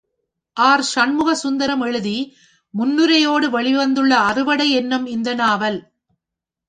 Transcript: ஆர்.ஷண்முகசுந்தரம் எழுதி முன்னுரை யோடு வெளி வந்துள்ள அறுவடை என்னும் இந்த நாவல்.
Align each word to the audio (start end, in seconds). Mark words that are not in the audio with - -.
ஆர்.ஷண்முகசுந்தரம் 0.57 1.83
எழுதி 1.85 2.15
முன்னுரை 2.73 3.19
யோடு 3.21 3.49
வெளி 3.49 3.75
வந்துள்ள 3.75 4.17
அறுவடை 4.17 4.71
என்னும் 4.71 5.05
இந்த 5.05 5.33
நாவல். 5.33 5.79